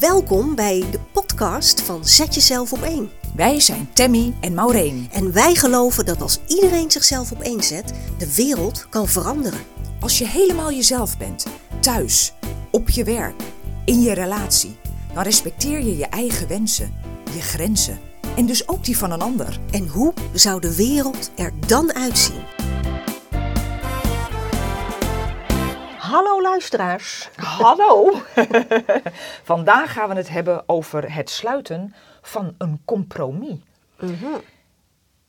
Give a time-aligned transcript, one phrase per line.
[0.00, 3.10] Welkom bij de podcast van Zet Jezelf op één.
[3.34, 5.08] Wij zijn Tammy en Maureen.
[5.12, 9.60] En wij geloven dat als iedereen zichzelf op één zet, de wereld kan veranderen.
[10.00, 11.46] Als je helemaal jezelf bent,
[11.80, 12.32] thuis,
[12.70, 13.42] op je werk,
[13.84, 14.76] in je relatie,
[15.14, 16.94] dan respecteer je je eigen wensen,
[17.34, 17.98] je grenzen
[18.36, 19.60] en dus ook die van een ander.
[19.70, 22.67] En hoe zou de wereld er dan uitzien?
[26.08, 27.28] Hallo luisteraars.
[27.36, 28.12] Hallo!
[29.52, 33.58] Vandaag gaan we het hebben over het sluiten van een compromis.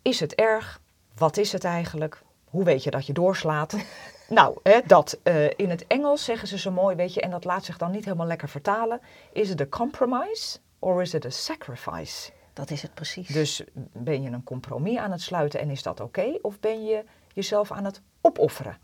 [0.02, 0.82] Is het erg?
[1.18, 2.22] Wat is het eigenlijk?
[2.50, 3.76] Hoe weet je dat je doorslaat?
[4.30, 5.20] nou, hè, dat.
[5.24, 7.92] eh, in het Engels zeggen ze zo mooi, weet je, en dat laat zich dan
[7.92, 9.02] niet helemaal lekker vertalen.
[9.32, 12.32] Is het a compromise or is it a sacrifice?
[12.54, 13.28] Dat is het precies.
[13.28, 16.38] Dus ben je een compromis aan het sluiten en is dat oké?
[16.42, 18.78] Of ben je jezelf aan het opofferen?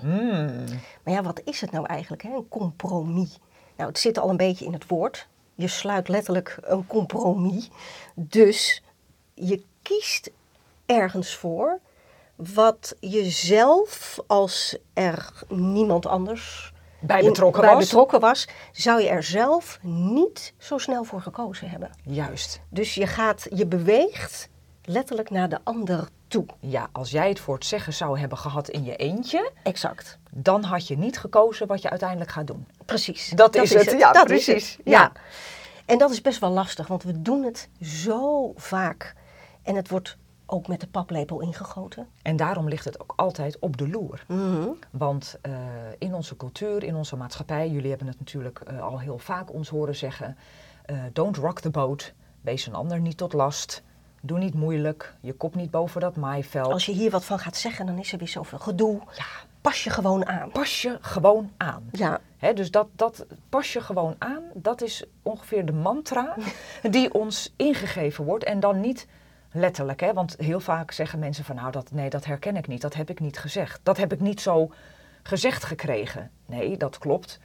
[0.00, 0.64] Hmm.
[1.02, 2.34] Maar ja, wat is het nou eigenlijk, hè?
[2.34, 3.38] een compromis?
[3.76, 5.28] Nou, het zit al een beetje in het woord.
[5.54, 7.70] Je sluit letterlijk een compromis.
[8.14, 8.82] Dus
[9.34, 10.30] je kiest
[10.86, 11.78] ergens voor
[12.34, 17.84] wat je zelf, als er niemand anders Bij in- betrokken bij was?
[17.84, 21.90] betrokken was, zou je er zelf niet zo snel voor gekozen hebben.
[22.02, 22.60] Juist.
[22.68, 24.48] Dus je gaat, je beweegt
[24.84, 26.46] letterlijk naar de ander toe.
[26.60, 30.18] Ja, als jij het voor het zeggen zou hebben gehad in je eentje, Exact.
[30.30, 32.66] dan had je niet gekozen wat je uiteindelijk gaat doen.
[32.84, 33.30] Precies.
[33.34, 34.80] Dat is het, ja, dat precies, Is het.
[34.84, 35.00] ja.
[35.00, 35.12] Ja.
[35.86, 39.14] En dat is best wel lastig, want we doen het zo vaak.
[39.62, 42.08] En het wordt ook met de paplepel ingegoten.
[42.22, 44.24] En daarom ligt het ook altijd op de loer.
[44.28, 44.68] Mhm.
[44.90, 45.52] Want eh,
[45.98, 49.68] in onze cultuur, in onze maatschappij, jullie hebben het natuurlijk eh, al heel vaak ons
[49.68, 50.36] horen zeggen:
[50.84, 53.82] eh, don't rock the boat, wees een ander niet tot last,
[54.26, 56.72] doe niet moeilijk, je kop niet boven dat maaiveld.
[56.72, 59.00] Als je hier wat van gaat zeggen, dan is er weer zoveel gedoe.
[59.12, 59.24] Ja,
[59.60, 60.50] Pas je gewoon aan.
[60.50, 61.88] pas je gewoon aan.
[61.92, 62.20] Ja,
[62.54, 66.36] dus dat, dat pas je gewoon aan, dat is ongeveer de mantra
[66.90, 68.44] die ons ingegeven wordt.
[68.44, 69.06] En dan niet
[69.52, 72.80] letterlijk, hè, want heel vaak zeggen mensen van nou, dat, nee, dat herken ik niet,
[72.80, 73.80] dat heb ik niet gezegd.
[73.82, 74.70] Dat heb ik niet zo
[75.22, 76.30] gezegd gekregen.
[76.46, 77.40] Nee, dat klopt.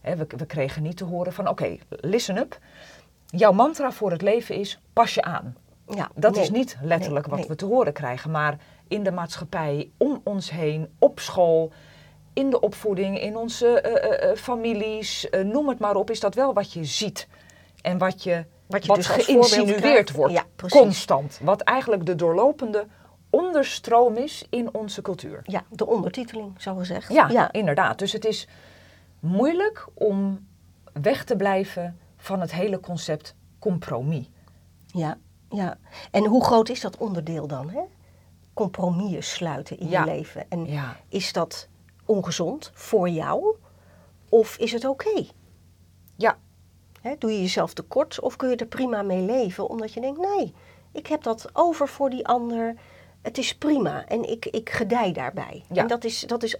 [0.00, 2.58] We, we kregen niet te horen van oké, listen up.
[3.26, 5.56] Jouw mantra voor het leven is pas je aan.
[5.88, 6.10] Ja.
[6.14, 6.42] Dat nee.
[6.42, 7.48] is niet letterlijk Nee, wat nee.
[7.48, 8.58] we te horen krijgen, maar
[8.88, 11.72] in de maatschappij, om ons heen, op school,
[12.32, 16.34] in de opvoeding, in onze eh, eh, eh, families, noem het maar op, is dat
[16.34, 17.28] wel wat je ziet.
[17.82, 21.40] En wat je, Wat je dus geïnsinueerd wordt, Ja, constant.
[21.42, 22.86] Wat eigenlijk de doorlopende
[23.30, 25.40] onderstroom is in onze cultuur.
[25.42, 27.12] Ja, de ondertiteling, zo gezegd.
[27.12, 27.52] Ja, ja.
[27.52, 27.98] inderdaad.
[27.98, 28.48] Dus het is
[29.20, 30.46] moeilijk om
[30.92, 34.30] weg te blijven van het hele concept compromis.
[34.86, 35.18] Ja,
[35.50, 35.78] ja.
[36.10, 37.70] En hoe groot is dat onderdeel dan?
[37.70, 37.80] Hè?
[38.54, 40.04] Compromissen sluiten in Ja.
[40.04, 40.46] je leven.
[40.48, 40.96] En Ja.
[41.08, 41.68] is dat
[42.04, 43.56] ongezond voor jou?
[44.28, 45.24] Of is het oké?
[46.16, 46.38] Ja,
[47.00, 49.68] Hè, Doe je jezelf tekort of kun je er prima mee leven?
[49.68, 50.54] Omdat je denkt, nee,
[50.92, 52.74] ik heb dat over voor die ander.
[53.22, 55.64] Het is prima en ik, ik gedij daarbij.
[55.72, 55.82] Ja.
[55.82, 56.56] En dat is, dat is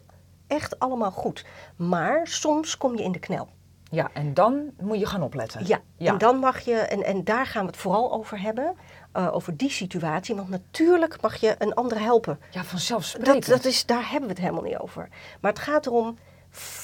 [0.46, 1.44] echt allemaal goed.
[1.76, 3.48] Maar soms kom je in de knel.
[3.96, 5.66] Ja, en dan moet je gaan opletten.
[5.66, 6.12] Ja, Ja.
[6.12, 8.76] en dan mag je, en, en daar gaan we het vooral over hebben,
[9.12, 10.34] eh, over die situatie.
[10.34, 12.40] Want natuurlijk mag je een ander helpen.
[12.50, 13.46] Ja, vanzelfsprekend.
[13.46, 15.08] Dat, dat is, daar hebben we het helemaal niet over.
[15.40, 16.18] Maar het gaat erom,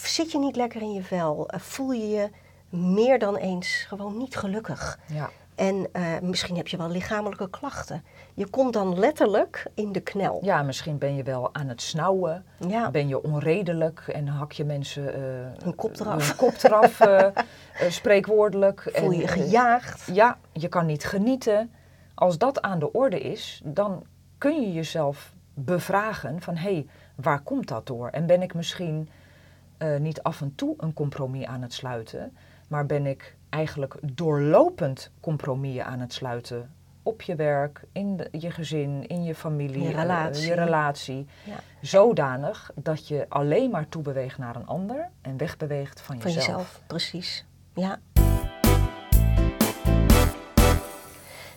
[0.05, 1.49] zit je niet lekker in je vel?
[1.49, 2.31] Eh, voel je je
[2.69, 4.99] meer dan eens gewoon niet gelukkig?
[5.07, 5.31] Ja.
[5.55, 8.05] En eh, misschien heb je wel lichamelijke klachten.
[8.35, 10.39] Je komt dan letterlijk in de knel.
[10.43, 12.45] ja, misschien ben je wel aan het snauwen.
[12.69, 12.91] Ja.
[12.91, 15.03] Ben je onredelijk en hak je mensen
[15.63, 16.27] Hun kop eraf.
[16.27, 17.27] hun kop eraf, eh,
[17.91, 18.91] spreekwoordelijk.
[18.93, 20.09] Voel je En, gejaagd?
[20.13, 21.73] Ja, je kan niet genieten.
[22.15, 24.05] Als dat aan de orde is, dan
[24.39, 28.09] kun je jezelf bevragen van hé, hey, waar komt dat door?
[28.09, 29.09] En ben ik misschien
[29.99, 32.37] niet af en toe een compromis aan het sluiten,
[32.69, 36.71] maar ben ik eigenlijk doorlopend compromissen aan het sluiten
[37.03, 40.47] op je werk, in de- je gezin, in je familie, Je eh, relatie.
[40.47, 41.55] je relatie, Ja.
[41.81, 46.47] zodanig dat je alleen maar toebeweegt naar een ander en wegbeweegt van Van jezelf.
[46.47, 47.45] jezelf, precies.
[47.75, 47.99] Ja.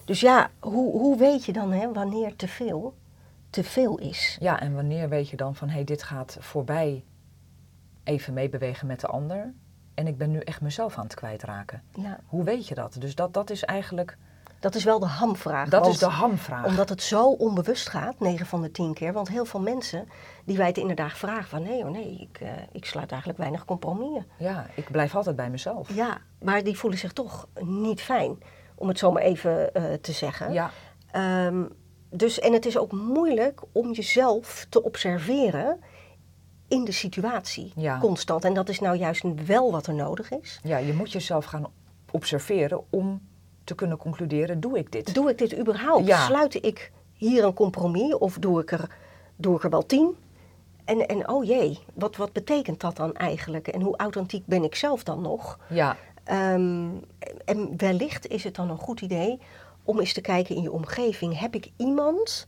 [0.06, 2.96] Dus ja, hoe, hoe weet je dan hè, wanneer te veel
[3.50, 4.38] te veel is?
[4.40, 7.04] Ja, en wanneer weet je dan van hé, hey, dit gaat voorbij
[8.04, 9.54] even meebewegen met de ander
[9.96, 11.82] en ik ben nu echt mezelf aan het kwijtraken.
[11.94, 12.96] Ja, Hoe weet je dat?
[13.00, 14.18] Dus dat, dat is eigenlijk,
[14.60, 15.70] dat is wel de hamvraag.
[15.70, 16.66] dat is de hamvraag.
[16.66, 19.14] Omdat het zo onbewust gaat, 9 van de 10 keer.
[19.14, 20.08] Want heel veel mensen
[20.46, 23.66] die wij het inderdaad vragen van nee hoor, nee, ik, eh, ik sluit eigenlijk weinig
[23.66, 24.26] compromissen.
[24.38, 25.94] Ja, ik blijf altijd bij mezelf.
[25.94, 28.38] Ja, maar die voelen zich toch niet fijn,
[28.76, 30.54] om het zo maar even eh, te zeggen.
[30.54, 30.72] Ja,
[31.16, 31.64] Ehm,
[32.10, 35.80] dus, en het is ook moeilijk om jezelf te observeren
[36.68, 37.98] in de situatie, Ja.
[38.00, 38.44] constant.
[38.46, 40.60] En dat is nou juist wel wat er nodig is.
[40.64, 41.66] ja, je moet jezelf gaan
[42.12, 43.22] observeren om
[43.64, 45.14] te kunnen concluderen, doe ik dit?
[45.14, 46.06] Doe ik dit überhaupt?
[46.08, 46.26] Ja.
[46.26, 48.90] Sluit ik hier een compromis of doe ik er,
[49.36, 50.16] doe ik er wel tien?
[50.86, 53.68] En, en oh jee, wat, wat betekent dat dan eigenlijk?
[53.68, 55.60] En hoe authentiek ben ik zelf dan nog?
[55.70, 56.88] Ja, Ehm,
[57.46, 59.40] en wellicht is het dan een goed idee
[59.84, 61.40] om eens te kijken in je omgeving.
[61.40, 62.48] Heb ik iemand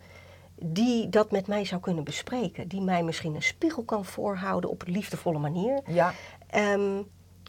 [0.59, 2.67] die dat met mij zou kunnen bespreken?
[2.67, 5.81] Die mij misschien een spiegel kan voorhouden op een liefdevolle manier.
[5.85, 6.13] ja,
[6.47, 7.01] Ehm,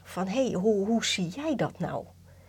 [0.02, 2.05] van hé, hey, hoe, hoe zie jij dat nou?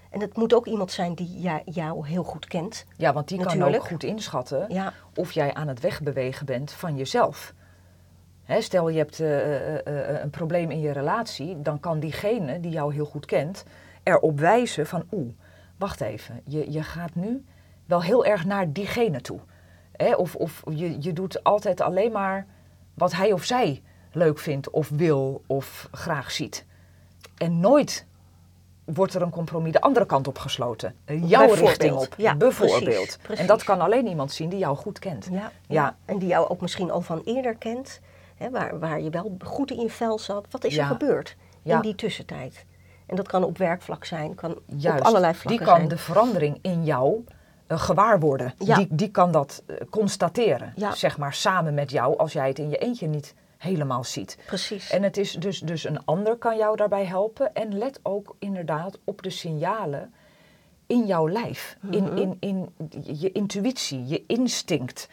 [0.09, 2.85] En het moet ook iemand zijn die jou heel goed kent.
[2.97, 6.95] ja, want die kan ook goed inschatten Ja, of jij aan het wegbewegen bent van
[6.95, 7.53] jezelf.
[8.43, 12.59] Hè, stel je hebt eh, eh, eh, een probleem in je relatie, dan kan diegene
[12.59, 13.65] die jou heel goed kent
[14.03, 15.33] erop wijzen van oeh,
[15.77, 17.45] wacht even, je, je gaat nu
[17.85, 19.39] wel heel erg naar diegene toe.
[20.03, 22.45] Hè, of of je, je doet altijd alleen maar
[22.93, 23.81] wat hij of zij
[24.11, 26.65] leuk vindt of wil of graag ziet.
[27.37, 28.05] En nooit
[28.85, 30.95] wordt er een compromis de andere kant op gesloten.
[31.05, 32.83] Jouw richting op, Ja, bijvoorbeeld.
[32.83, 33.41] precies, precies.
[33.41, 35.27] En dat kan alleen iemand zien die jou goed kent.
[35.31, 35.97] ja, Ja.
[36.05, 37.99] En die jou ook misschien al van eerder kent.
[38.35, 40.45] Hè, waar, waar je wel goed in je vel zat.
[40.51, 42.65] Wat is er gebeurd in die tussentijd?
[43.05, 45.87] En dat kan op werkvlak zijn, kan Juist, op allerlei die vlakken kan zijn.
[45.87, 47.23] de verandering in jou
[47.77, 48.53] gewaar worden.
[48.57, 48.75] Ja.
[48.75, 50.95] Die, die kan dat eh, constateren, Ja.
[50.95, 54.37] zeg maar, samen met jou, als jij het in je eentje niet helemaal ziet.
[54.45, 54.89] Precies.
[54.91, 57.53] En het is dus, dus een ander kan jou daarbij helpen.
[57.55, 60.13] En let ook inderdaad op de signalen
[60.87, 61.77] in jouw lijf.
[61.91, 62.17] In, Mhm.
[62.17, 62.69] in, in
[63.17, 65.09] je intuïtie, je instinct.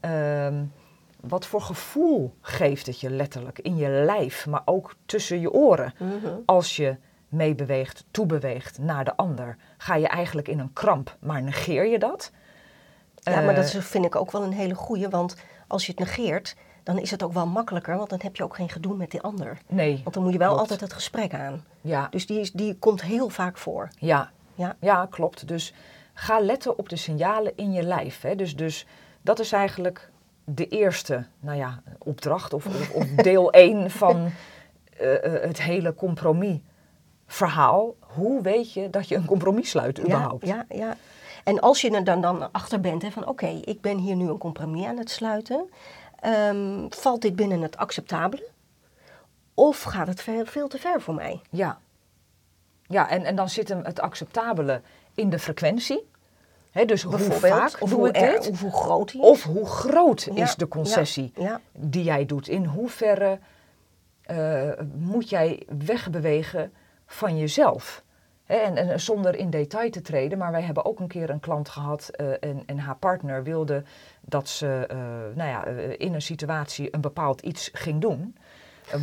[0.00, 0.64] Ehm,
[1.20, 5.94] wat voor gevoel geeft het je letterlijk in je lijf, maar ook tussen je oren.
[5.98, 6.28] Mhm.
[6.46, 6.96] Als je
[7.28, 12.30] meebeweegt, toebeweegt naar de ander, ga je eigenlijk in een kramp, maar negeer je dat?
[13.14, 15.08] Ja, maar dat Eh, vind ik ook wel een hele goeie.
[15.08, 15.36] Want
[15.66, 17.96] als je het negeert, dan is het ook wel makkelijker.
[17.96, 19.58] Want dan heb je ook geen gedoe met die ander.
[19.66, 20.00] Nee.
[20.02, 20.62] Want dan moet je wel klopt.
[20.62, 21.64] altijd het gesprek aan.
[21.80, 23.88] Ja, Dus die, is, die komt heel vaak voor.
[23.98, 24.76] ja, Ja.
[24.80, 25.48] Ja, klopt.
[25.48, 25.74] Dus
[26.14, 28.20] ga letten op de signalen in je lijf.
[28.20, 28.34] Hè.
[28.34, 28.86] Dus, dus
[29.22, 30.10] dat is eigenlijk
[30.44, 34.16] de eerste nou ja, opdracht of, of, of deel 1 van
[34.98, 35.94] eh, eh, het hele
[37.28, 37.94] compromisverhaal.
[38.00, 40.46] Hoe weet je dat je een compromis sluit überhaupt?
[40.46, 40.96] Ja, ja, ja.
[41.44, 44.28] En als je er dan, dan achter bent, hè, van oké, ik ben hier nu
[44.28, 45.70] een compromis aan het sluiten.
[46.20, 48.48] ehm, valt dit binnen het acceptabele?
[49.54, 51.40] Of gaat het veel, veel te ver voor mij?
[51.50, 51.78] Ja,
[52.86, 54.80] ja en, en dan zit hem het acceptabele
[55.14, 56.08] in de frequentie.
[56.70, 58.50] Hè, dus hoe vaak of hoe, er- dit?
[58.50, 61.60] of hoe groot die Of hoe groot Ja, is de concessie Ja, ja.
[61.72, 62.48] die jij doet?
[62.48, 63.38] In hoeverre
[64.22, 66.72] eh, moet jij wegbewegen
[67.08, 68.02] van jezelf?
[68.46, 71.68] En, en zonder in detail te treden, maar wij hebben ook een keer een klant
[71.68, 73.82] gehad eh, en, en haar partner wilde
[74.20, 74.96] dat ze eh,
[75.34, 78.36] nou ja, eh, in een situatie een bepaald iets ging doen.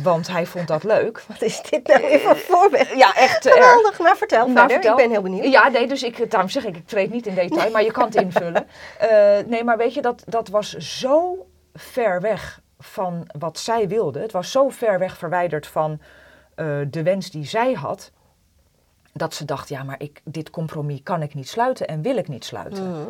[0.02, 1.24] Want hij vond dat leuk.
[1.28, 2.88] Wat is dit nou weer voor voorbeeld?
[2.88, 3.54] Ja, echt erg.
[3.54, 4.74] Geweldig, maar vertel Nou, verder.
[4.74, 4.92] vertel.
[4.92, 5.52] Ik ben heel benieuwd.
[5.52, 8.04] Ja, nee, dus ik, daarom zeg ik, ik treed niet in detail, maar je kan
[8.04, 8.66] het invullen.
[9.46, 14.20] Nee, maar weet je, dat, dat was zo ver weg van wat zij wilde.
[14.20, 16.00] Het was zo ver weg verwijderd van
[16.56, 18.12] eh, de wens die zij had.
[19.12, 22.28] Dat ze dacht, ja, maar ik, dit compromis kan ik niet sluiten en wil ik
[22.28, 22.90] niet sluiten.
[22.90, 23.08] Mhm.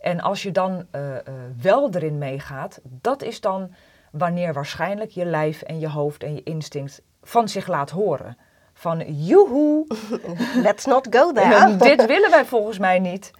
[0.00, 1.24] En als je dan eh, eh,
[1.60, 3.74] wel erin meegaat, dat is dan
[4.10, 8.36] wanneer waarschijnlijk je lijf en je hoofd en je instinct van zich laat horen.
[8.72, 9.86] Van joehoe,
[10.66, 11.76] Let's not go there.
[11.76, 13.30] dit willen wij volgens mij niet.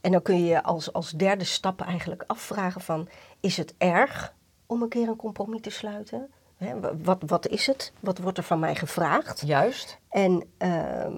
[0.00, 3.08] En dan kun je je als, als derde stap eigenlijk afvragen van...
[3.40, 4.34] is het erg
[4.66, 6.30] om een keer een compromis te sluiten?
[6.64, 7.92] Hè, wa- wat, wat is het?
[8.00, 9.42] Wat wordt er van mij gevraagd?
[9.46, 9.98] Juist.
[10.10, 10.70] En, eh,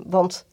[0.07, 0.47] want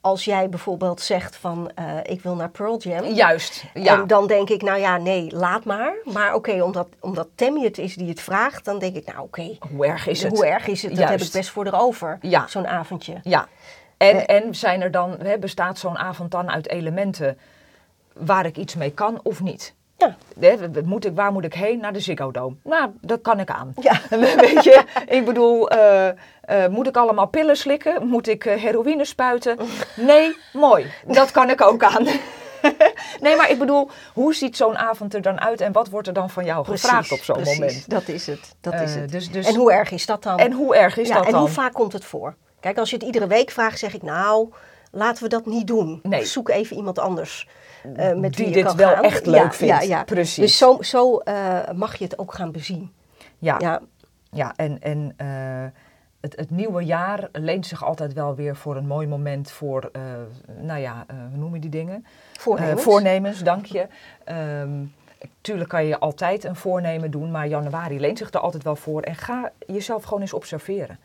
[0.00, 1.70] als jij bijvoorbeeld zegt van...
[1.74, 3.04] eh, ik wil naar Pearl Jam...
[3.04, 3.64] Juist.
[3.74, 3.94] Ja.
[4.00, 5.94] En dan denk ik, nou ja, nee, laat maar.
[6.04, 8.64] Maar oké, omdat, omdat Tammy het is die het vraagt...
[8.64, 10.32] dan denk ik, nou oké, Hoe erg is het?
[10.32, 10.96] hoe erg is het?
[10.96, 12.46] Dat heb ik best voor erover, Ja.
[12.46, 13.20] zo'n avondje.
[13.22, 13.48] Ja.
[13.96, 14.36] En, Eh.
[14.36, 17.38] en zijn er dan, hè, bestaat zo'n avond dan uit elementen
[18.12, 19.74] waar ik iets mee kan of niet?
[20.02, 20.16] Ja,
[20.56, 21.80] Hè, moet ik, waar moet ik heen?
[21.80, 22.56] Naar de Ziggo Dome.
[22.64, 23.74] Nou, dat kan ik aan.
[23.80, 24.00] ja.
[24.36, 28.06] Weet je, ik bedoel, eh, eh, moet ik allemaal pillen slikken?
[28.06, 29.58] Moet ik eh, heroïne spuiten?
[29.96, 30.92] Nee, mooi.
[31.06, 32.06] Dat kan ik ook aan.
[33.20, 36.14] nee, maar ik bedoel, hoe ziet zo'n avond er dan uit en wat wordt er
[36.14, 37.58] dan van jou gevraagd op zo'n precies.
[37.58, 37.90] moment?
[37.90, 39.10] Dat is het, dat is het.
[39.10, 40.38] dus- dus- En hoe erg is dat dan?
[40.38, 41.40] En hoe erg is ja, dat en dan?
[41.40, 42.34] hoe vaak komt het voor?
[42.60, 44.48] Kijk, als je het iedere week vraagt, zeg ik nou,
[44.90, 46.00] laten we dat niet doen.
[46.02, 46.24] Nee.
[46.24, 47.48] Zoek even iemand anders
[47.96, 49.04] eh, met Die wie je dit wel gaan.
[49.04, 49.74] echt Ja, leuk vindt.
[49.74, 50.04] Ja, ja.
[50.04, 50.36] Precies.
[50.36, 52.92] Dus zo, zo eh, mag je het ook gaan bezien.
[53.38, 53.80] Ja, ja.
[54.30, 55.80] Ja, en, en eh,
[56.20, 60.02] het, het nieuwe jaar leent zich altijd wel weer voor een mooi moment voor, eh,
[60.60, 62.06] nou ja, eh, hoe noem je die dingen?
[62.38, 62.80] voornemens.
[62.80, 63.86] Eh, voornemens, dank je.
[64.24, 64.84] Ehm,
[65.40, 69.02] tuurlijk kan je altijd een voornemen doen, maar januari leent zich er altijd wel voor.
[69.02, 70.98] En ga jezelf gewoon eens observeren.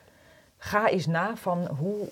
[0.57, 2.07] Ga eens na van hoe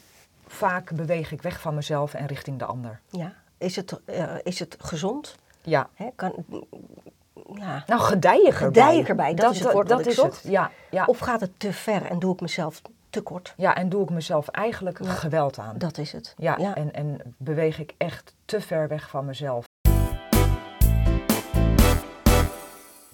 [0.47, 2.99] vaak beweeg ik weg van mezelf en richting de ander?
[3.09, 3.33] Ja.
[3.57, 5.35] Is het, eh, is het gezond?
[5.61, 5.89] Ja.
[5.93, 6.07] Hè?
[6.15, 6.33] Kan,
[7.53, 7.83] ja.
[7.87, 8.51] Nou, gedij erbij.
[8.51, 10.41] Gedij erbij, dat is het woord dat is zocht.
[10.43, 10.51] het.
[10.51, 11.05] Ja, ja.
[11.05, 13.53] Of gaat het te ver en doe ik mezelf te kort?
[13.57, 15.09] ja, en doe ik mezelf eigenlijk Ja.
[15.11, 15.77] geweld aan.
[15.77, 16.33] Dat is het.
[16.37, 16.75] Ja, ja.
[16.75, 19.65] En, en beweeg ik echt te ver weg van mezelf.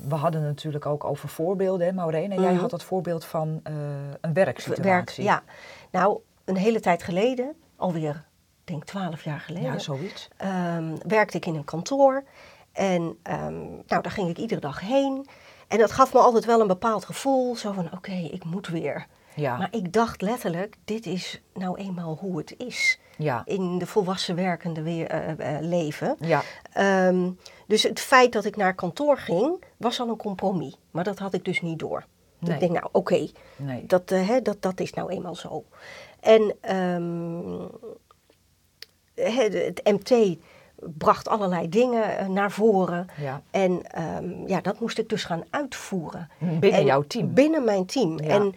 [0.08, 2.32] We hadden natuurlijk ook over voorbeelden, hè, Maureen?
[2.32, 2.62] En jij Mhm.
[2.62, 3.74] had het voorbeeld van eh,
[4.22, 4.84] een werksituatie.
[4.92, 5.10] werk.
[5.10, 5.44] Ja.
[5.92, 8.24] Nou, een hele tijd geleden, alweer,
[8.64, 10.28] denk twaalf jaar geleden, Ja, zoiets.
[10.38, 12.24] ehm, werkte ik in een kantoor.
[12.72, 15.28] En ehm, nou, daar ging ik iedere dag heen.
[15.68, 17.56] En dat gaf me altijd wel een bepaald gevoel.
[17.56, 19.08] Zo van, oké, ik moet weer.
[19.36, 23.00] Ja, Maar ik dacht letterlijk, dit is nou eenmaal hoe het is.
[23.18, 26.16] ja, In de volwassen werkende weer, eh, eh, leven.
[26.20, 26.42] ja,
[26.74, 27.30] Ehm,
[27.68, 30.76] dus het feit dat ik naar kantoor ging, was al een compromis.
[30.92, 32.06] Maar dat had ik dus niet door.
[32.40, 32.54] Nee.
[32.54, 33.86] Ik denk, nou oké, nee.
[33.86, 35.64] dat, eh, hè, dat, dat is nou eenmaal zo.
[36.20, 36.56] En
[39.16, 40.38] het MT
[40.78, 43.08] bracht allerlei dingen eh, naar voren.
[43.18, 43.42] Ja.
[43.52, 46.30] En ehm, ja, dat moest ik dus gaan uitvoeren.
[46.40, 47.34] Binnen En jouw team.
[47.34, 48.20] Binnen mijn team.
[48.20, 48.30] Ja.
[48.30, 48.56] En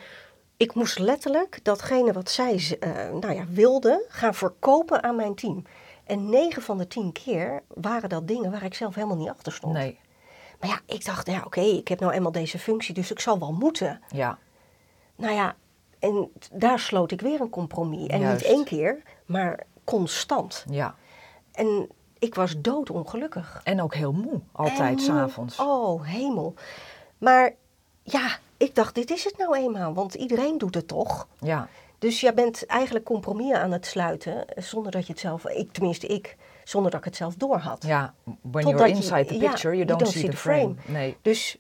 [0.57, 5.65] ik moest letterlijk datgene wat zij eh, nou ja, wilde gaan verkopen aan mijn team.
[6.05, 9.53] En 9 van de 10 keer waren dat dingen waar ik zelf helemaal niet achter
[9.53, 9.75] stond.
[9.75, 9.99] Nee,
[10.61, 13.39] Maar ja, ik dacht, ja, oké, ik heb nou eenmaal deze functie, dus ik zal
[13.39, 14.01] wel moeten.
[14.11, 14.39] ja,
[15.17, 15.57] Nou ja,
[15.99, 18.07] en daar sloot ik weer een compromis.
[18.07, 18.45] En Juist.
[18.45, 20.65] niet één keer, maar constant.
[20.71, 20.95] ja.
[21.53, 21.89] En
[22.19, 23.61] ik was doodongelukkig.
[23.65, 25.59] En ook heel moe, altijd s'avonds.
[25.59, 26.55] Oh, hemel.
[27.19, 27.53] Maar
[28.03, 31.29] ja, ik dacht, dit is het nou eenmaal, want iedereen doet het toch?
[31.41, 35.47] Ja, Dus jij bent eigenlijk compromissen aan het sluiten, eh, zonder dat je het zelf,
[35.49, 37.85] ik, tenminste ik, zonder dat ik het zelf door had.
[37.87, 38.15] ja.
[38.25, 40.75] When Totdat you're je- inside the ja, picture, you don't, see, the frame.
[40.87, 41.17] Nee.
[41.23, 41.57] Dus,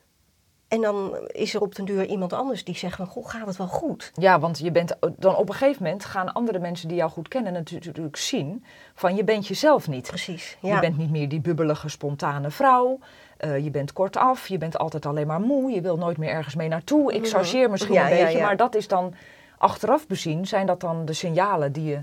[0.74, 3.56] en dan is er op den duur iemand anders die zegt van, goh, gaat het
[3.56, 4.10] wel goed?
[4.14, 7.28] Ja, want je bent dan op een gegeven moment gaan andere mensen die jou goed
[7.28, 8.64] kennen natuurlijk zien
[8.94, 10.06] van je bent jezelf niet.
[10.08, 12.98] Precies, Je bent niet meer die bubbelige, spontane vrouw.
[13.36, 15.70] Eh, je bent kortaf, je bent altijd alleen maar moe.
[15.70, 17.12] Je wil nooit meer ergens mee naartoe.
[17.12, 17.30] Ik Mhm.
[17.30, 18.44] chargeer misschien Ja, een beetje, ja.
[18.44, 19.14] maar dat is dan
[19.58, 22.02] achteraf bezien, zijn dat dan de signalen die je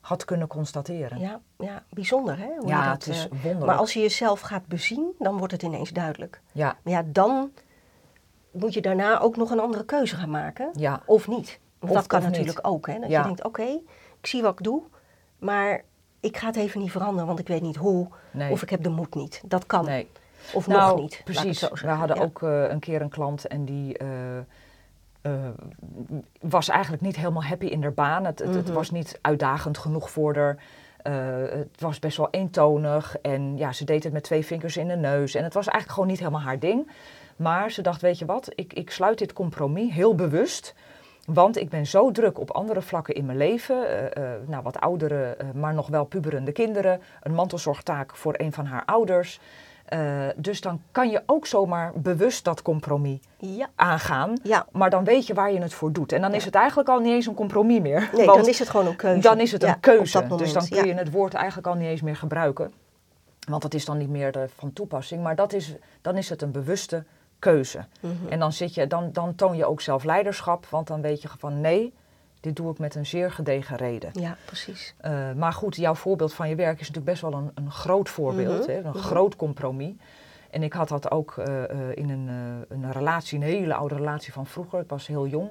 [0.00, 1.18] had kunnen constateren.
[1.20, 2.48] Ja, ja, bijzonder hè?
[2.58, 3.64] Hoe Ja, dat, het is eh, wonderlijk.
[3.66, 6.40] Maar als je jezelf gaat bezien, dan wordt het ineens duidelijk.
[6.52, 7.50] Ja, Maar ja, dan
[8.52, 10.70] moet je daarna ook nog een andere keuze gaan maken.
[10.72, 11.58] ja, Of niet.
[11.78, 12.30] Want Of- dat kan niet.
[12.30, 12.86] natuurlijk ook.
[12.86, 12.98] Hè?
[13.00, 13.18] Dat Ja.
[13.18, 13.62] je denkt, oké,
[14.20, 14.82] ik zie wat ik doe,
[15.38, 15.82] maar
[16.20, 18.08] ik ga het even niet veranderen, want ik weet niet hoe.
[18.30, 18.50] nee.
[18.50, 19.40] Of ik heb de moed niet.
[19.44, 19.84] Dat kan.
[19.84, 20.10] nee.
[20.54, 21.20] Of nou, nog niet.
[21.24, 21.60] Precies.
[21.68, 22.22] We hadden Ja.
[22.22, 24.38] ook eh, een keer een klant en die eh,
[25.20, 25.32] eh,
[26.40, 28.24] was eigenlijk niet helemaal happy in haar baan.
[28.24, 28.74] Het, het, het Mhm.
[28.74, 30.56] was niet uitdagend genoeg voor haar.
[31.02, 31.14] Eh,
[31.50, 34.96] het was best wel eentonig en ja, ze deed het met twee vingers in de
[34.96, 35.34] neus.
[35.34, 36.90] En het was eigenlijk gewoon niet helemaal haar ding.
[37.36, 40.74] Maar ze dacht, weet je wat, ik, ik sluit dit compromis heel bewust.
[41.26, 43.88] Want ik ben zo druk op andere vlakken in mijn leven.
[43.88, 47.00] eh, eh, nou, wat oudere, maar nog wel puberende kinderen.
[47.20, 49.40] Een mantelzorgtaak voor een van haar ouders.
[49.92, 54.32] Eh, dus dan kan je ook zomaar bewust dat compromis Ja, aangaan.
[54.42, 54.66] ja.
[54.70, 56.12] Maar dan weet je waar je het voor doet.
[56.12, 58.10] En dan is het eigenlijk al niet eens een compromis meer.
[58.12, 59.20] Nee, Want dan is het gewoon een keuze.
[59.20, 60.26] dan is het een keuze.
[60.36, 62.72] dus dan kun je het woord eigenlijk al niet eens meer gebruiken.
[63.48, 65.22] Want dat is dan niet meer eh, van toepassing.
[65.22, 67.04] Maar dat is, dan is het een bewuste
[67.38, 67.84] keuze.
[68.00, 68.12] Mhm.
[68.28, 70.66] En dan, zit je, dan, dan toon je ook zelf leiderschap.
[70.66, 71.94] Want dan weet je van nee,
[72.42, 74.10] dit doe ik met een zeer gedegen reden.
[74.12, 74.94] Ja, precies.
[74.96, 78.08] Eh, maar goed, jouw voorbeeld van je werk is natuurlijk best wel een, een groot
[78.08, 78.60] voorbeeld.
[78.60, 78.76] Mhm, hè?
[78.76, 78.98] Een mhm.
[78.98, 79.94] groot compromis.
[80.50, 82.28] En ik had dat ook eh, eh, in een,
[82.68, 84.80] een relatie, een hele oude relatie van vroeger.
[84.80, 85.50] Ik was heel jong.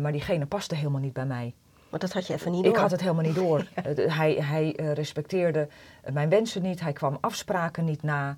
[0.00, 1.54] Maar diegene paste helemaal niet bij mij.
[1.88, 2.80] Maar dat had je even niet Ik door.
[2.80, 3.66] had het helemaal niet door.
[4.18, 5.68] Hij hij respecteerde
[6.12, 6.80] mijn wensen niet.
[6.80, 8.36] Hij kwam afspraken niet na.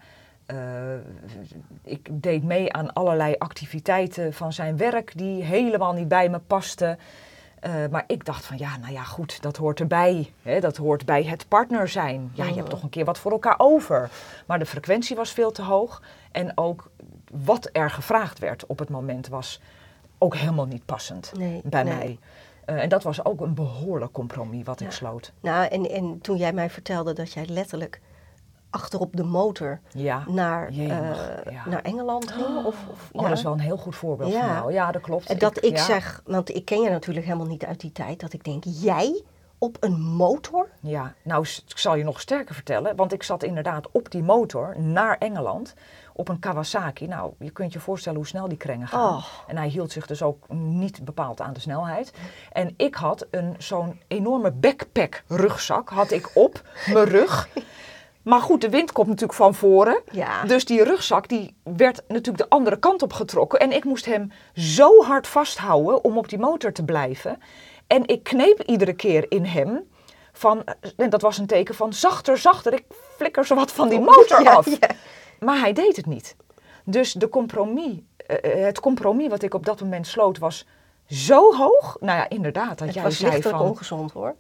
[1.83, 6.99] Ik deed mee aan allerlei activiteiten van zijn werk die helemaal niet bij me pasten.
[7.61, 10.33] Eh, maar ik dacht van ja, nou ja, goed, dat hoort erbij.
[10.43, 12.31] Hè, dat hoort bij het partner zijn.
[12.35, 12.71] Ja, je hebt Mhm.
[12.71, 14.11] toch een keer wat voor elkaar over.
[14.47, 16.03] Maar de frequentie was veel te hoog.
[16.33, 16.91] En ook
[17.31, 19.61] wat er gevraagd werd op het moment was
[20.19, 21.95] ook helemaal niet passend Nee, bij nee.
[21.95, 22.19] mij.
[22.65, 25.33] Eh, en dat was ook een behoorlijk compromis wat ik sloot.
[25.41, 28.01] Nou, en, en toen jij mij vertelde dat jij letterlijk
[28.71, 30.23] achterop de motor Ja.
[30.29, 31.69] naar, Jemig, eh, ja.
[31.69, 32.57] naar Engeland ging.
[32.65, 33.29] Of, of, Oh, ja.
[33.29, 34.41] dat is wel een heel goed voorbeeld Ja.
[34.41, 34.73] van jou.
[34.73, 35.27] Ja, dat klopt.
[35.27, 38.33] En dat ik, zeg, want ik ken je natuurlijk helemaal niet uit die tijd, dat
[38.33, 39.23] ik denk, jij
[39.59, 40.69] op een motor?
[40.81, 42.97] Ja, nou, ik zal je nog sterker vertellen.
[42.97, 45.75] Want ik zat inderdaad op die motor naar Engeland.
[46.13, 47.07] Op een Kawasaki.
[47.07, 49.15] Nou, je kunt je voorstellen hoe snel die krengen gaan.
[49.15, 49.25] Oh.
[49.47, 52.13] En hij hield zich dus ook niet bepaald aan de snelheid.
[52.53, 56.63] En ik had een, zo'n enorme backpack rugzak had ik op
[56.93, 57.49] mijn rug.
[58.23, 60.01] Maar goed, de wind komt natuurlijk van voren.
[60.13, 60.45] Ja.
[60.45, 63.59] Dus die rugzak die werd natuurlijk de andere kant op getrokken.
[63.59, 67.39] En ik moest hem zo hard vasthouden om op die motor te blijven.
[67.87, 69.89] En ik kneep iedere keer in hem
[70.33, 70.65] van,
[70.97, 72.85] en dat was een teken van zachter, zachter, ik
[73.17, 74.67] flikker zo wat van die motor Ja, af.
[74.81, 74.89] ja.
[75.41, 76.37] Maar hij deed het niet.
[76.85, 80.67] Dus de compromis, eh, het compromis wat ik op dat moment sloot was
[81.07, 81.97] zo hoog.
[82.01, 84.35] Nou ja, inderdaad, dat Het jij was zei van, ongezond hoor.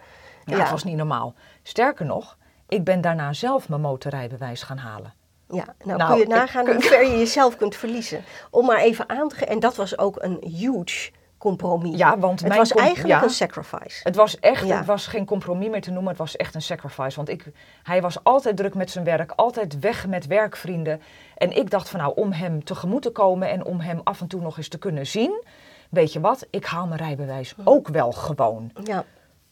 [0.45, 1.35] ja, het was niet normaal.
[1.63, 2.37] Sterker nog,
[2.71, 5.13] ik ben daarna zelf mijn motorrijbewijs gaan halen.
[5.49, 8.23] Ja, nou, Nou, kun je ik- nagaan hoe ver je jezelf kunt verliezen.
[8.51, 11.99] Om maar even aan te geven, en dat was ook een huge compromis.
[11.99, 13.23] Ja, want het was eigenlijk ja.
[13.23, 14.01] een sacrifice.
[14.03, 14.77] Het was echt, Ja.
[14.77, 17.17] het was geen compromis meer te noemen, het was echt een sacrifice.
[17.17, 17.45] Want ik,
[17.83, 21.01] hij was altijd druk met zijn werk, altijd weg met werkvrienden.
[21.37, 24.27] En ik dacht van nou, om hem tegemoet te komen en om hem af en
[24.27, 25.43] toe nog eens te kunnen zien.
[25.91, 28.71] Weet je wat, ik haal mijn rijbewijs ook wel gewoon.
[28.85, 29.05] Ja,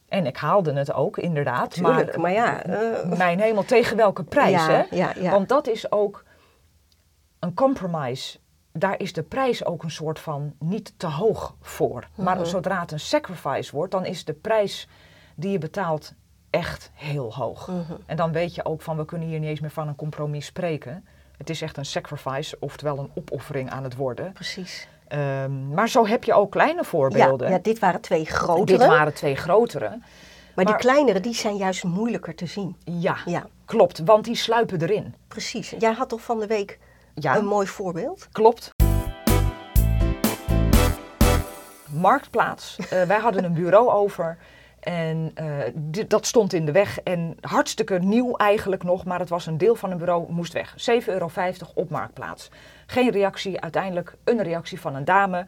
[0.08, 1.70] En ik haalde het ook, inderdaad.
[1.70, 2.16] tuurlijk.
[2.16, 4.96] Maar, ja, eh, mijn hemel, tegen welke prijs, Ja, hè?
[4.96, 5.30] ja, ja.
[5.30, 6.24] Want dat is ook
[7.38, 8.38] een compromise.
[8.72, 12.08] Daar is de prijs ook een soort van niet te hoog voor.
[12.14, 12.44] Maar Mhm.
[12.44, 14.88] zodra het een sacrifice wordt, dan is de prijs
[15.34, 16.14] die je betaalt
[16.50, 17.68] echt heel hoog.
[17.68, 17.92] Mhm.
[18.06, 20.46] En dan weet je ook van, we kunnen hier niet eens meer van een compromis
[20.46, 21.06] spreken.
[21.36, 24.32] Het is echt een sacrifice, oftewel een opoffering aan het worden.
[24.32, 24.88] precies.
[25.08, 27.50] Ehm, maar zo heb je ook kleine voorbeelden.
[27.50, 28.78] ja, dit waren twee grotere.
[28.78, 29.98] Dit waren twee grotere.
[30.54, 32.76] maar, die kleinere, die zijn juist moeilijker te zien.
[32.84, 35.14] Ja, Ja, klopt, want die sluipen erin.
[35.28, 35.74] precies.
[35.78, 36.78] Jij had toch van de week
[37.14, 37.36] Ja.
[37.36, 38.28] een mooi voorbeeld?
[38.32, 38.70] Klopt.
[41.92, 42.76] Marktplaats.
[42.90, 44.38] Eh, wij hadden een bureau over.
[44.80, 46.98] En eh, dat stond in de weg.
[46.98, 49.04] En hartstikke nieuw eigenlijk nog.
[49.04, 50.74] Maar het was een deel van een bureau, moest weg.
[50.90, 51.30] 7,50 euro
[51.74, 52.50] op Marktplaats.
[52.86, 53.60] Geen reactie.
[53.60, 55.46] Uiteindelijk een reactie van een dame.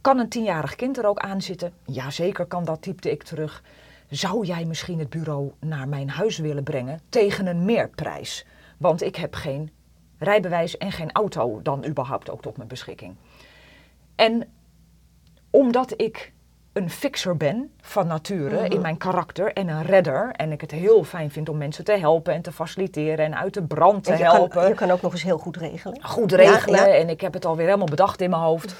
[0.00, 1.72] Kan een tienjarig kind er ook aan zitten?
[1.84, 3.62] Jazeker kan dat, typte ik terug.
[4.08, 8.46] Zou jij misschien het bureau naar mijn huis willen brengen tegen een meerprijs?
[8.76, 9.70] Want ik heb geen
[10.18, 13.16] rijbewijs en geen auto dan überhaupt ook tot mijn beschikking.
[14.14, 14.48] En
[15.50, 16.32] omdat ik
[16.76, 18.72] een fixer ben van nature Mhm.
[18.72, 20.30] in mijn karakter en een redder.
[20.32, 23.54] En ik het heel fijn vind om mensen te helpen en te faciliteren en uit
[23.54, 26.04] de brand te je, helpen kan, je kan ook nog eens heel goed regelen.
[26.04, 26.94] goed regelen ja.
[26.94, 28.74] en ik heb het alweer helemaal bedacht in mijn hoofd.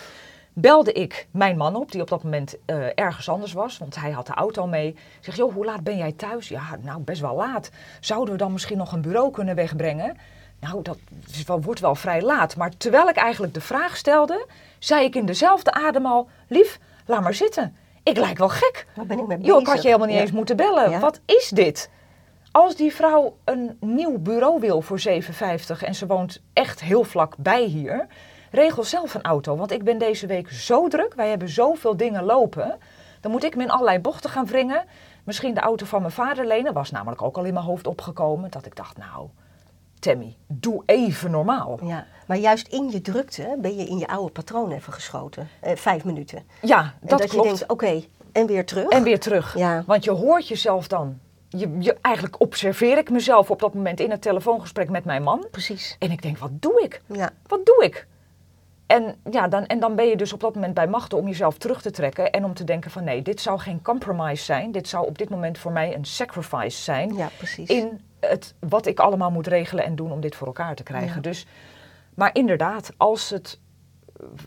[0.53, 4.11] Belde ik mijn man op, die op dat moment eh, ergens anders was, want hij
[4.11, 4.88] had de auto mee.
[4.88, 6.49] Ik zeg, joh, hoe laat ben jij thuis?
[6.49, 7.70] Ja, nou, best wel laat.
[8.01, 10.16] Zouden we dan misschien nog een bureau kunnen wegbrengen?
[10.61, 10.99] Nou, dat
[11.33, 12.57] is wel, wordt wel vrij laat.
[12.57, 14.47] Maar terwijl ik eigenlijk de vraag stelde,
[14.79, 16.29] zei ik in dezelfde adem al...
[16.49, 17.77] Lief, laat maar zitten.
[18.09, 18.87] Ik lijk wel gek.
[18.95, 19.53] Waar ben ik mee bezig?
[19.53, 20.23] Joh, ik had je helemaal niet Ja.
[20.23, 20.90] eens moeten bellen.
[20.90, 20.99] Ja.
[20.99, 21.90] Wat is dit?
[22.53, 27.35] Als die vrouw een nieuw bureau wil voor 7,50 en ze woont echt heel vlak
[27.38, 28.07] bij hier,
[28.51, 29.57] regel zelf een auto.
[29.57, 32.79] Want ik ben deze week zo druk, wij hebben zoveel dingen lopen.
[33.21, 34.85] Dan moet ik me in allerlei bochten gaan wringen.
[35.25, 38.51] Misschien de auto van mijn vader lenen, was namelijk ook al in mijn hoofd opgekomen.
[38.51, 39.29] Dat ik dacht, nou,
[39.98, 41.78] Tammy, doe even normaal.
[41.82, 45.48] Ja, maar juist in je drukte ben je in je oude patroon even geschoten.
[45.61, 46.42] Eh, vijf minuten.
[46.62, 47.48] Ja, En dat, dat, klopt.
[47.48, 48.88] je denkt, oké, en weer terug.
[48.88, 49.59] En weer terug.
[49.59, 49.85] Ja.
[49.87, 51.18] Want je hoort jezelf dan.
[51.48, 55.46] Je, je, eigenlijk observeer ik mezelf op dat moment in het telefoongesprek met mijn man.
[55.50, 55.96] Precies.
[55.98, 57.02] En ik denk, wat doe ik?
[57.06, 58.06] Ja, Wat doe ik?
[58.87, 61.59] En, ja, dan, en dan ben je dus op dat moment bij machten om jezelf
[61.59, 64.72] terug te trekken en om te denken van nee, dit zou geen compromise zijn.
[64.72, 67.68] Dit zou op dit moment voor mij een sacrifice zijn ja precies.
[67.68, 71.15] in het, wat ik allemaal moet regelen en doen om dit voor elkaar te krijgen.
[71.15, 71.21] Ja.
[71.21, 71.47] Dus,
[72.15, 73.61] maar inderdaad, als het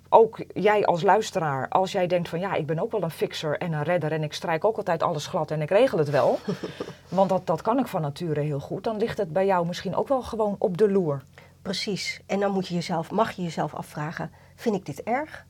[0.10, 3.58] ook jij als luisteraar, als jij denkt van ja, ik ben ook wel een fixer
[3.58, 6.40] en een redder en ik strijk ook altijd alles glad en ik regel het wel,
[7.10, 9.96] want dat, dat kan ik van nature heel goed, dan ligt het bij jou misschien
[9.96, 11.22] ook wel gewoon op de loer.
[11.62, 12.22] Precies.
[12.26, 15.46] En dan moet je jezelf, mag je jezelf afvragen, vind ik dit erg?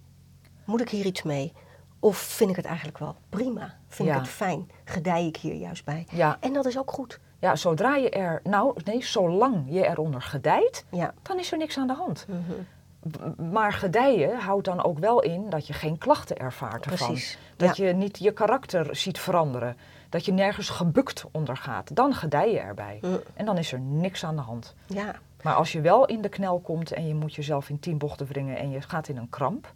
[0.65, 1.53] Moet ik hier iets mee?
[1.99, 3.77] Of vind ik het eigenlijk wel prima?
[3.87, 4.13] Vind Ja.
[4.15, 4.69] ik het fijn?
[4.85, 6.05] Gedij ik hier juist bij?
[6.11, 7.19] Ja, En dat is ook goed.
[7.39, 11.13] Ja, zodra je er, nou nee, zolang je eronder gedijt, Ja.
[11.21, 12.25] dan is er niks aan de hand.
[12.27, 13.51] Mhm.
[13.51, 17.07] Maar gedijen houdt dan ook wel in dat je geen klachten ervaart ervan.
[17.07, 17.37] Precies.
[17.55, 19.77] Dat je niet je karakter ziet veranderen.
[20.09, 21.95] Dat je nergens gebukt onder gaat.
[21.95, 22.99] Dan gedij je erbij.
[23.01, 23.19] Mm.
[23.33, 24.75] En dan is er niks aan de hand.
[24.85, 25.15] Ja.
[25.41, 28.25] Maar als je wel in de knel komt en je moet jezelf in tien bochten
[28.25, 29.73] wringen en je gaat in een kramp.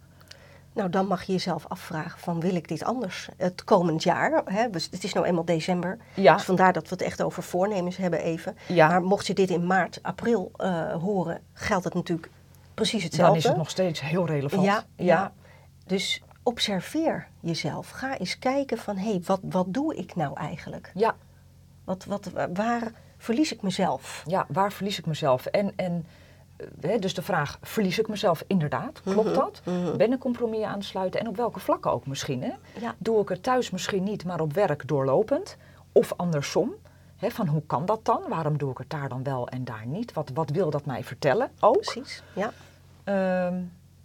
[0.74, 4.42] Nou, dan mag je jezelf afvragen van wil ik dit anders het komend jaar?
[4.44, 4.60] Hè?
[4.60, 5.98] Het is nou eenmaal december.
[6.14, 8.56] Ja, Dus vandaar dat we het echt over voornemens hebben even.
[8.66, 12.30] ja Maar mocht je dit in maart, april eh, horen, geldt het natuurlijk
[12.74, 13.32] precies hetzelfde.
[13.32, 14.64] dan is het nog steeds heel relevant.
[14.64, 15.32] Ja, ja.
[15.86, 17.90] Dus observeer jezelf.
[17.90, 20.90] Ga eens kijken van, hé, hey, wat, wat doe ik nou eigenlijk?
[20.94, 21.16] ja,
[21.84, 24.22] Wat, wat, waar verlies ik mezelf?
[24.26, 25.46] ja, waar verlies ik mezelf?
[25.46, 26.06] En, en
[26.80, 29.00] eh, dus de vraag, verlies ik mezelf inderdaad?
[29.02, 29.60] Klopt Mhm, dat?
[29.64, 29.96] mhm.
[29.96, 31.20] Ben ik compromis aan het sluiten?
[31.20, 32.42] En op welke vlakken ook misschien?
[32.42, 32.50] Hè?
[32.80, 35.56] Ja, Doe ik het thuis misschien niet, maar op werk doorlopend?
[35.92, 36.74] Of andersom?
[37.16, 38.22] Hè, van hoe kan dat dan?
[38.28, 40.12] Waarom doe ik het daar dan wel en daar niet?
[40.12, 41.80] Wat, wat wil dat mij vertellen ook?
[41.80, 42.22] precies.
[42.34, 42.52] Ja.
[43.04, 43.54] Ehm,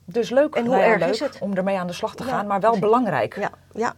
[0.06, 1.38] dus leuk, En hoe nou erg leuk is het?
[1.40, 2.90] om ermee aan de slag te Ja, gaan, maar wel precies.
[2.90, 3.36] belangrijk.
[3.36, 3.94] Ja, ja.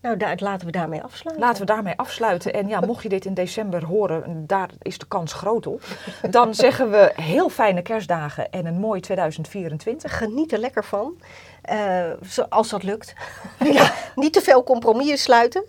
[0.00, 1.46] Nou, daar, laten we daarmee afsluiten.
[1.46, 2.52] Laten we daarmee afsluiten.
[2.52, 5.82] En ja, mocht je dit in december horen, daar is de kans groot op.
[6.30, 10.18] Dan zeggen we heel fijne kerstdagen en een mooi 2024.
[10.18, 11.16] Geniet er lekker van.
[11.72, 13.14] Uh, als dat lukt.
[13.72, 13.92] ja.
[14.14, 15.64] niet te veel compromissen sluiten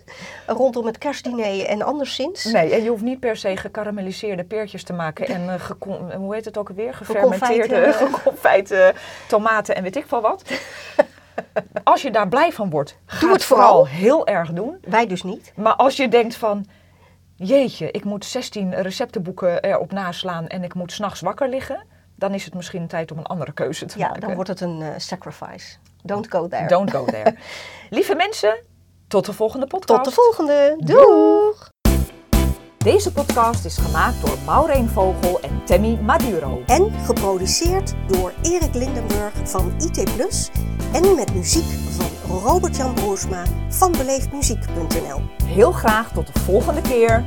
[0.46, 2.44] rondom het kerstdiner en anderszins.
[2.44, 6.44] Nee, en je hoeft niet per se gekarameliseerde peertjes te maken en uh, hoe heet
[6.44, 6.94] het ook alweer?
[6.94, 8.94] Gefermenteerde, geconfijte
[9.28, 10.42] tomaten en weet ik veel wat.
[11.84, 14.78] Als je daar blij van wordt, ga Doe het vooral heel erg doen.
[14.82, 15.52] Wij dus niet.
[15.56, 16.66] Maar als je denkt van,
[17.34, 21.84] jeetje, ik moet 16 receptenboeken erop naslaan en ik moet s'nachts wakker liggen,
[22.14, 24.14] dan is het misschien tijd om een andere keuze te maken.
[24.14, 25.76] Ja, dan wordt het een uh, sacrifice.
[26.02, 26.66] Don't go there.
[26.66, 27.34] Don't go there.
[27.90, 28.62] Lieve mensen,
[29.08, 30.04] tot de volgende podcast.
[30.04, 30.76] Tot de volgende.
[30.78, 31.68] Doeg!
[32.84, 36.62] Deze podcast is gemaakt door Maureen Vogel en Tammy Maduro.
[36.66, 40.50] En geproduceerd door Erik Lindenburg van IT Plus
[40.92, 45.20] en met muziek van Robert-Jan Broersma van beleefdmuziek.nl.
[45.44, 47.24] Heel graag tot de volgende keer.